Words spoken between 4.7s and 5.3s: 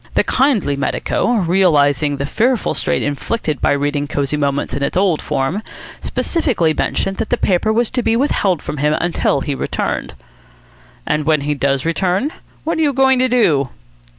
in its old